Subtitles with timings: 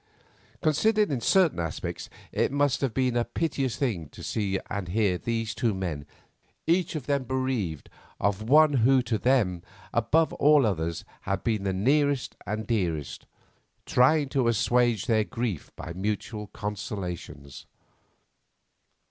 [0.63, 5.15] Considered in certain aspects, it must have been a piteous thing to see and hear
[5.19, 6.07] these two men,
[6.65, 7.87] each of them bereaved
[8.19, 9.61] of one who to them
[9.93, 13.27] above all others had been the nearest and dearest,
[13.85, 17.67] trying to assuage their grief by mutual consolations.